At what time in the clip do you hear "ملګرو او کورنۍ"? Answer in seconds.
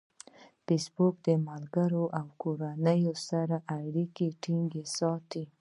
1.47-3.01